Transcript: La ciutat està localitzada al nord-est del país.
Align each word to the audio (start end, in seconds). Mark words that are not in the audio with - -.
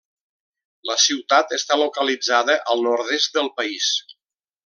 La 0.89 0.95
ciutat 1.03 1.53
està 1.57 1.77
localitzada 1.81 2.57
al 2.75 2.83
nord-est 2.87 3.39
del 3.39 3.53
país. 3.61 3.93